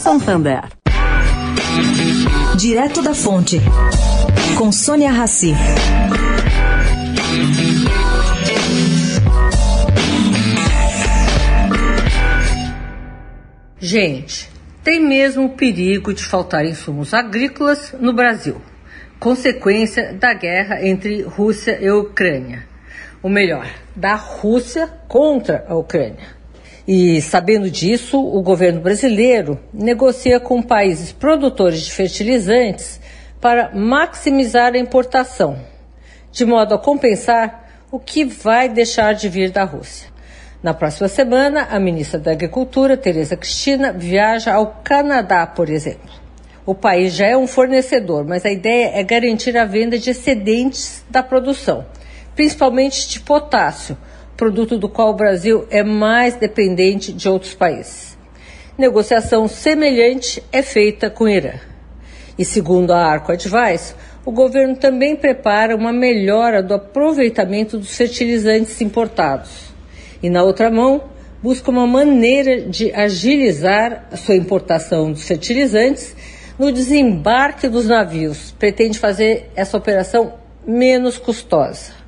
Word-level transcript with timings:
Santander. 0.00 0.62
Direto 2.56 3.02
da 3.02 3.12
Fonte, 3.12 3.60
com 4.56 4.72
Sônia 4.72 5.12
Rassi. 5.12 5.52
Gente, 13.78 14.50
tem 14.82 15.06
mesmo 15.06 15.44
o 15.44 15.50
perigo 15.50 16.14
de 16.14 16.24
faltar 16.24 16.64
insumos 16.64 17.12
agrícolas 17.12 17.94
no 18.00 18.14
Brasil, 18.14 18.56
consequência 19.18 20.14
da 20.14 20.32
guerra 20.32 20.82
entre 20.82 21.20
Rússia 21.24 21.78
e 21.78 21.90
Ucrânia. 21.90 22.66
Ou 23.22 23.28
melhor, 23.28 23.66
da 23.94 24.14
Rússia 24.14 24.88
contra 25.06 25.66
a 25.68 25.74
Ucrânia. 25.74 26.39
E 26.92 27.22
sabendo 27.22 27.70
disso, 27.70 28.18
o 28.20 28.42
governo 28.42 28.80
brasileiro 28.80 29.60
negocia 29.72 30.40
com 30.40 30.60
países 30.60 31.12
produtores 31.12 31.82
de 31.82 31.92
fertilizantes 31.92 33.00
para 33.40 33.70
maximizar 33.72 34.74
a 34.74 34.78
importação, 34.78 35.56
de 36.32 36.44
modo 36.44 36.74
a 36.74 36.78
compensar 36.78 37.84
o 37.92 38.00
que 38.00 38.24
vai 38.24 38.68
deixar 38.68 39.14
de 39.14 39.28
vir 39.28 39.52
da 39.52 39.62
Rússia. 39.62 40.08
Na 40.60 40.74
próxima 40.74 41.06
semana, 41.06 41.68
a 41.70 41.78
ministra 41.78 42.18
da 42.18 42.32
Agricultura, 42.32 42.96
Tereza 42.96 43.36
Cristina, 43.36 43.92
viaja 43.92 44.52
ao 44.52 44.80
Canadá, 44.82 45.46
por 45.46 45.70
exemplo. 45.70 46.10
O 46.66 46.74
país 46.74 47.14
já 47.14 47.28
é 47.28 47.36
um 47.36 47.46
fornecedor, 47.46 48.24
mas 48.24 48.44
a 48.44 48.50
ideia 48.50 48.90
é 48.96 49.04
garantir 49.04 49.56
a 49.56 49.64
venda 49.64 49.96
de 49.96 50.10
excedentes 50.10 51.04
da 51.08 51.22
produção, 51.22 51.86
principalmente 52.34 53.08
de 53.08 53.20
potássio, 53.20 53.96
produto 54.40 54.78
do 54.78 54.88
qual 54.88 55.10
o 55.10 55.14
Brasil 55.14 55.66
é 55.70 55.82
mais 55.82 56.34
dependente 56.34 57.12
de 57.12 57.28
outros 57.28 57.52
países. 57.52 58.16
Negociação 58.78 59.46
semelhante 59.46 60.42
é 60.50 60.62
feita 60.62 61.10
com 61.10 61.24
o 61.24 61.28
Irã. 61.28 61.60
E 62.38 62.44
segundo 62.46 62.90
a 62.90 63.04
Arco 63.04 63.32
Advice, 63.32 63.94
o 64.24 64.32
governo 64.32 64.76
também 64.76 65.14
prepara 65.14 65.76
uma 65.76 65.92
melhora 65.92 66.62
do 66.62 66.72
aproveitamento 66.72 67.76
dos 67.76 67.94
fertilizantes 67.94 68.80
importados. 68.80 69.74
E 70.22 70.30
na 70.30 70.42
outra 70.42 70.70
mão, 70.70 71.04
busca 71.42 71.70
uma 71.70 71.86
maneira 71.86 72.62
de 72.62 72.90
agilizar 72.94 74.08
a 74.10 74.16
sua 74.16 74.36
importação 74.36 75.12
dos 75.12 75.22
fertilizantes 75.24 76.16
no 76.58 76.72
desembarque 76.72 77.68
dos 77.68 77.86
navios. 77.86 78.54
Pretende 78.58 78.98
fazer 78.98 79.50
essa 79.54 79.76
operação 79.76 80.32
menos 80.66 81.18
custosa. 81.18 81.99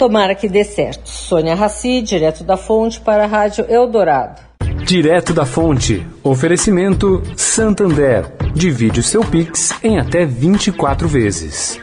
Tomara 0.00 0.34
que 0.34 0.48
dê 0.48 0.64
certo. 0.64 1.10
Sônia 1.10 1.54
Raci, 1.54 2.00
direto 2.00 2.42
da 2.42 2.56
fonte 2.56 2.98
para 2.98 3.24
a 3.24 3.26
Rádio 3.26 3.66
Eldorado. 3.68 4.40
Direto 4.82 5.34
da 5.34 5.44
fonte. 5.44 6.06
Oferecimento 6.24 7.22
Santander. 7.36 8.24
Divide 8.54 9.00
o 9.00 9.02
seu 9.02 9.22
Pix 9.22 9.74
em 9.84 9.98
até 9.98 10.24
24 10.24 11.06
vezes. 11.06 11.78